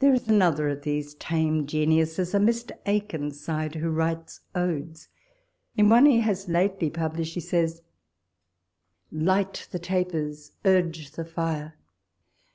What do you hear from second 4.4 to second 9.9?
Odes: in one he has lately published, he says," Light the